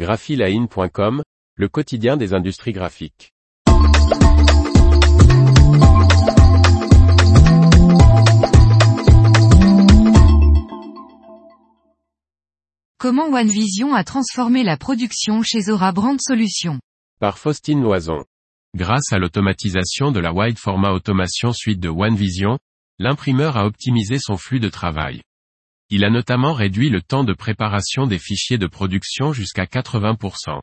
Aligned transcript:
graphiline.com, 0.00 1.22
le 1.56 1.68
quotidien 1.68 2.16
des 2.16 2.32
industries 2.32 2.72
graphiques. 2.72 3.34
Comment 12.96 13.26
OneVision 13.26 13.94
a 13.94 14.02
transformé 14.02 14.62
la 14.62 14.78
production 14.78 15.42
chez 15.42 15.60
Zora 15.60 15.92
Brand 15.92 16.18
Solutions? 16.18 16.80
Par 17.20 17.36
Faustine 17.36 17.82
Loison. 17.82 18.24
Grâce 18.74 19.12
à 19.12 19.18
l'automatisation 19.18 20.12
de 20.12 20.20
la 20.20 20.32
Wide 20.32 20.58
Format 20.58 20.92
Automation 20.92 21.52
suite 21.52 21.78
de 21.78 21.90
OneVision, 21.90 22.58
l'imprimeur 22.98 23.58
a 23.58 23.66
optimisé 23.66 24.16
son 24.18 24.38
flux 24.38 24.60
de 24.60 24.70
travail. 24.70 25.20
Il 25.92 26.04
a 26.04 26.10
notamment 26.10 26.52
réduit 26.52 26.88
le 26.88 27.02
temps 27.02 27.24
de 27.24 27.32
préparation 27.32 28.06
des 28.06 28.20
fichiers 28.20 28.58
de 28.58 28.68
production 28.68 29.32
jusqu'à 29.32 29.64
80%. 29.64 30.60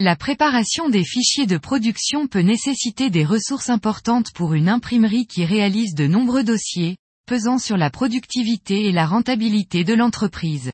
La 0.00 0.16
préparation 0.16 0.88
des 0.88 1.04
fichiers 1.04 1.46
de 1.46 1.58
production 1.58 2.26
peut 2.26 2.40
nécessiter 2.40 3.10
des 3.10 3.24
ressources 3.26 3.68
importantes 3.68 4.32
pour 4.34 4.54
une 4.54 4.70
imprimerie 4.70 5.26
qui 5.26 5.44
réalise 5.44 5.94
de 5.94 6.06
nombreux 6.06 6.42
dossiers, 6.42 6.96
pesant 7.26 7.58
sur 7.58 7.76
la 7.76 7.90
productivité 7.90 8.86
et 8.86 8.92
la 8.92 9.04
rentabilité 9.04 9.84
de 9.84 9.92
l'entreprise. 9.92 10.70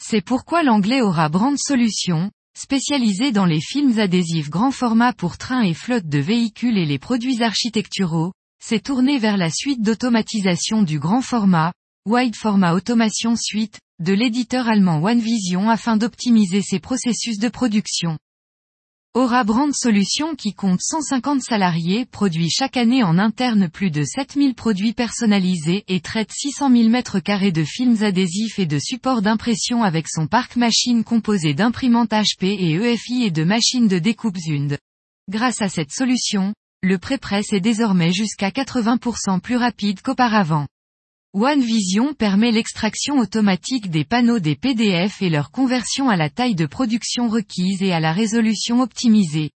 C'est 0.00 0.24
pourquoi 0.24 0.62
l'anglais 0.62 1.00
aura 1.00 1.28
Brand 1.28 1.58
Solutions, 1.58 2.30
spécialisé 2.56 3.32
dans 3.32 3.46
les 3.46 3.60
films 3.60 3.98
adhésifs 3.98 4.48
grand 4.48 4.70
format 4.70 5.12
pour 5.12 5.38
trains 5.38 5.62
et 5.62 5.74
flottes 5.74 6.08
de 6.08 6.18
véhicules 6.20 6.78
et 6.78 6.86
les 6.86 7.00
produits 7.00 7.42
architecturaux, 7.42 8.32
s'est 8.62 8.80
tourné 8.80 9.18
vers 9.18 9.36
la 9.36 9.50
suite 9.50 9.82
d'automatisation 9.82 10.82
du 10.82 11.00
grand 11.00 11.22
format, 11.22 11.72
Wide 12.08 12.36
Format 12.36 12.72
Automation 12.72 13.36
Suite, 13.36 13.80
de 14.02 14.14
l'éditeur 14.14 14.66
allemand 14.66 15.02
OneVision 15.02 15.68
afin 15.68 15.98
d'optimiser 15.98 16.62
ses 16.62 16.78
processus 16.78 17.38
de 17.38 17.50
production. 17.50 18.16
Aura 19.12 19.44
Brand 19.44 19.74
Solutions 19.74 20.34
qui 20.34 20.54
compte 20.54 20.80
150 20.80 21.42
salariés 21.42 22.06
produit 22.06 22.48
chaque 22.48 22.78
année 22.78 23.02
en 23.02 23.18
interne 23.18 23.68
plus 23.68 23.90
de 23.90 24.04
7000 24.04 24.54
produits 24.54 24.94
personnalisés 24.94 25.84
et 25.86 26.00
traite 26.00 26.32
600 26.32 26.70
000 26.70 26.88
m2 26.88 27.52
de 27.52 27.64
films 27.64 28.02
adhésifs 28.02 28.58
et 28.58 28.64
de 28.64 28.78
supports 28.78 29.20
d'impression 29.20 29.82
avec 29.82 30.08
son 30.08 30.26
parc 30.26 30.56
machine 30.56 31.04
composé 31.04 31.52
d'imprimantes 31.52 32.12
HP 32.12 32.44
et 32.44 32.72
EFI 32.72 33.24
et 33.24 33.30
de 33.30 33.44
machines 33.44 33.86
de 33.86 33.98
découpe 33.98 34.38
Zund. 34.38 34.78
Grâce 35.28 35.60
à 35.60 35.68
cette 35.68 35.92
solution, 35.92 36.54
le 36.82 36.96
pré-presse 36.96 37.52
est 37.52 37.60
désormais 37.60 38.12
jusqu'à 38.12 38.48
80% 38.48 39.40
plus 39.40 39.58
rapide 39.58 40.00
qu'auparavant. 40.00 40.68
OneVision 41.34 42.14
permet 42.14 42.50
l'extraction 42.50 43.18
automatique 43.18 43.90
des 43.90 44.06
panneaux 44.06 44.38
des 44.38 44.56
PDF 44.56 45.20
et 45.20 45.28
leur 45.28 45.50
conversion 45.50 46.08
à 46.08 46.16
la 46.16 46.30
taille 46.30 46.54
de 46.54 46.64
production 46.64 47.28
requise 47.28 47.82
et 47.82 47.92
à 47.92 48.00
la 48.00 48.14
résolution 48.14 48.80
optimisée. 48.80 49.50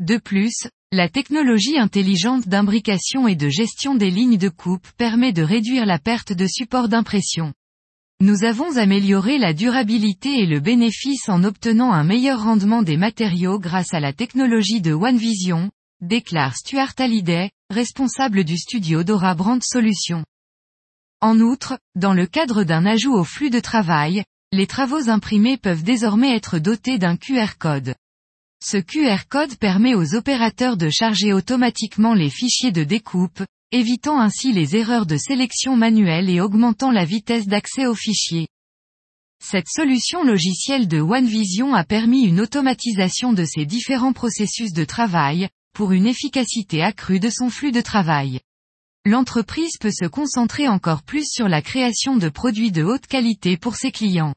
De 0.00 0.18
plus, 0.18 0.66
la 0.90 1.08
technologie 1.08 1.78
intelligente 1.78 2.48
d'imbrication 2.48 3.28
et 3.28 3.36
de 3.36 3.48
gestion 3.48 3.94
des 3.94 4.10
lignes 4.10 4.38
de 4.38 4.48
coupe 4.48 4.88
permet 4.96 5.32
de 5.32 5.44
réduire 5.44 5.86
la 5.86 6.00
perte 6.00 6.32
de 6.32 6.48
support 6.48 6.88
d'impression. 6.88 7.54
Nous 8.20 8.42
avons 8.42 8.76
amélioré 8.76 9.38
la 9.38 9.54
durabilité 9.54 10.40
et 10.40 10.46
le 10.46 10.58
bénéfice 10.58 11.28
en 11.28 11.44
obtenant 11.44 11.92
un 11.92 12.02
meilleur 12.02 12.42
rendement 12.42 12.82
des 12.82 12.96
matériaux 12.96 13.60
grâce 13.60 13.94
à 13.94 14.00
la 14.00 14.12
technologie 14.12 14.80
de 14.80 14.94
OneVision, 14.94 15.70
déclare 16.00 16.56
Stuart 16.56 16.94
Hallyday, 16.98 17.52
responsable 17.70 18.42
du 18.42 18.58
studio 18.58 19.04
Dora 19.04 19.36
Brand 19.36 19.62
Solutions. 19.62 20.24
En 21.22 21.38
outre, 21.38 21.78
dans 21.94 22.14
le 22.14 22.26
cadre 22.26 22.64
d'un 22.64 22.84
ajout 22.84 23.14
au 23.14 23.22
flux 23.22 23.48
de 23.48 23.60
travail, 23.60 24.24
les 24.50 24.66
travaux 24.66 25.08
imprimés 25.08 25.56
peuvent 25.56 25.84
désormais 25.84 26.34
être 26.34 26.58
dotés 26.58 26.98
d'un 26.98 27.16
QR 27.16 27.56
code. 27.60 27.94
Ce 28.60 28.76
QR 28.76 29.28
code 29.28 29.54
permet 29.54 29.94
aux 29.94 30.16
opérateurs 30.16 30.76
de 30.76 30.90
charger 30.90 31.32
automatiquement 31.32 32.14
les 32.14 32.28
fichiers 32.28 32.72
de 32.72 32.82
découpe, 32.82 33.44
évitant 33.70 34.18
ainsi 34.18 34.52
les 34.52 34.74
erreurs 34.74 35.06
de 35.06 35.16
sélection 35.16 35.76
manuelle 35.76 36.28
et 36.28 36.40
augmentant 36.40 36.90
la 36.90 37.04
vitesse 37.04 37.46
d'accès 37.46 37.86
aux 37.86 37.94
fichiers. 37.94 38.48
Cette 39.40 39.68
solution 39.68 40.24
logicielle 40.24 40.88
de 40.88 41.00
OneVision 41.00 41.72
a 41.72 41.84
permis 41.84 42.24
une 42.24 42.40
automatisation 42.40 43.32
de 43.32 43.44
ces 43.44 43.64
différents 43.64 44.12
processus 44.12 44.72
de 44.72 44.84
travail, 44.84 45.48
pour 45.72 45.92
une 45.92 46.08
efficacité 46.08 46.82
accrue 46.82 47.20
de 47.20 47.30
son 47.30 47.48
flux 47.48 47.70
de 47.70 47.80
travail 47.80 48.40
l'entreprise 49.04 49.78
peut 49.80 49.90
se 49.90 50.06
concentrer 50.06 50.68
encore 50.68 51.02
plus 51.02 51.28
sur 51.28 51.48
la 51.48 51.60
création 51.60 52.16
de 52.16 52.28
produits 52.28 52.70
de 52.70 52.84
haute 52.84 53.06
qualité 53.06 53.56
pour 53.56 53.74
ses 53.74 53.90
clients. 53.90 54.34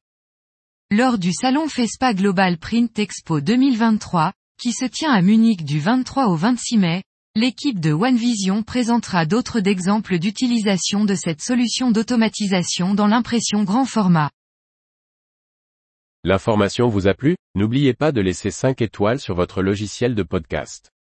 Lors 0.91 1.17
du 1.17 1.33
salon 1.33 1.67
FESPA 1.67 2.13
Global 2.13 2.57
Print 2.57 2.97
Expo 2.97 3.41
2023, 3.41 4.33
qui 4.59 4.71
se 4.71 4.85
tient 4.85 5.11
à 5.11 5.21
Munich 5.21 5.65
du 5.65 5.79
23 5.79 6.27
au 6.27 6.35
26 6.35 6.77
mai, 6.77 7.03
l'équipe 7.35 7.79
de 7.79 7.91
OneVision 7.91 8.63
présentera 8.63 9.25
d'autres 9.25 9.67
exemples 9.67 10.17
d'utilisation 10.19 11.05
de 11.05 11.15
cette 11.15 11.41
solution 11.41 11.91
d'automatisation 11.91 12.95
dans 12.95 13.07
l'impression 13.07 13.63
grand 13.63 13.85
format. 13.85 14.31
L'information 16.23 16.87
vous 16.87 17.07
a 17.07 17.13
plu? 17.13 17.35
N'oubliez 17.53 17.93
pas 17.93 18.11
de 18.11 18.21
laisser 18.21 18.49
5 18.49 18.81
étoiles 18.81 19.19
sur 19.19 19.35
votre 19.35 19.61
logiciel 19.61 20.15
de 20.15 20.23
podcast. 20.23 20.94